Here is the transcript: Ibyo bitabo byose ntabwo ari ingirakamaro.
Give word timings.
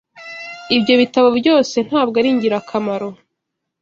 Ibyo 0.75 0.93
bitabo 1.01 1.29
byose 1.39 1.75
ntabwo 1.87 2.15
ari 2.21 2.29
ingirakamaro. 2.33 3.09